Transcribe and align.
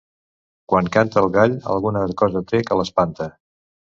Quan 0.71 0.87
canta 0.95 1.19
el 1.23 1.27
gall, 1.35 1.53
alguna 1.75 2.03
cosa 2.21 2.43
té 2.53 2.65
que 2.71 2.79
l'espanta. 2.81 3.29